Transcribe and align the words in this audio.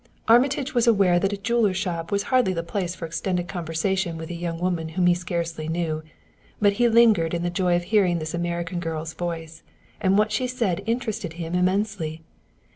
Armitage 0.27 0.73
was 0.73 0.87
aware 0.87 1.19
that 1.19 1.31
a 1.31 1.37
jeweler's 1.37 1.77
shop 1.77 2.11
was 2.11 2.23
hardly 2.33 2.53
the 2.53 2.63
place 2.63 2.95
for 2.95 3.05
extended 3.05 3.47
conversation 3.47 4.17
with 4.17 4.31
a 4.31 4.33
young 4.33 4.57
woman 4.57 4.89
whom 4.89 5.05
he 5.05 5.13
scarcely 5.13 5.67
knew, 5.67 6.01
but 6.59 6.73
he 6.73 6.89
lingered 6.89 7.35
in 7.35 7.43
the 7.43 7.51
joy 7.51 7.75
of 7.75 7.83
hearing 7.83 8.17
this 8.17 8.33
American 8.33 8.79
girl's 8.79 9.13
voice, 9.13 9.61
and 10.01 10.17
what 10.17 10.31
she 10.31 10.47
said 10.47 10.81
interested 10.87 11.33
him 11.33 11.53
immensely. 11.53 12.23